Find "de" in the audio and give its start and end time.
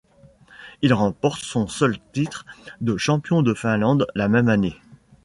2.79-2.97, 3.43-3.53